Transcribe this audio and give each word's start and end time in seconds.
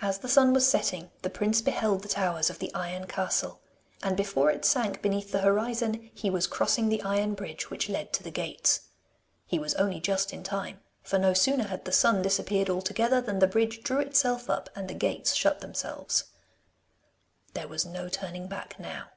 As 0.00 0.18
the 0.18 0.28
sun 0.28 0.52
was 0.52 0.66
setting, 0.66 1.12
the 1.22 1.30
prince 1.30 1.60
beheld 1.62 2.02
the 2.02 2.08
towers 2.08 2.50
of 2.50 2.58
the 2.58 2.74
Iron 2.74 3.06
Castle, 3.06 3.60
and 4.02 4.16
before 4.16 4.50
it 4.50 4.64
sank 4.64 5.00
beneath 5.00 5.30
the 5.30 5.42
horizon 5.42 6.10
he 6.12 6.28
was 6.28 6.48
crossing 6.48 6.88
the 6.88 7.00
iron 7.04 7.34
bridge 7.34 7.70
which 7.70 7.88
led 7.88 8.12
to 8.14 8.24
the 8.24 8.32
gates. 8.32 8.80
He 9.46 9.60
was 9.60 9.74
only 9.76 10.00
just 10.00 10.32
in 10.32 10.42
time, 10.42 10.80
for 11.04 11.20
no 11.20 11.34
sooner 11.34 11.68
had 11.68 11.84
the 11.84 11.92
sun 11.92 12.20
disappeared 12.20 12.68
altogether, 12.68 13.20
than 13.20 13.38
the 13.38 13.46
bridge 13.46 13.84
drew 13.84 14.00
itself 14.00 14.50
up 14.50 14.70
and 14.74 14.88
the 14.88 14.94
gates 14.94 15.32
shut 15.36 15.60
themselves. 15.60 16.24
There 17.54 17.68
was 17.68 17.86
no 17.86 18.08
turning 18.08 18.48
back 18.48 18.80
now! 18.80 19.10